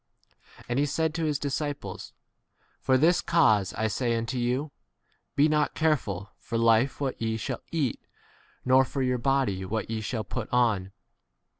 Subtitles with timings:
[0.65, 2.11] 22 And he said to his disciples,
[2.79, 4.71] For this cause I say unto you,
[5.35, 8.07] Be not careful for 1 life what ye shall eat,
[8.65, 10.91] nor for your body what ye shall 23 put on.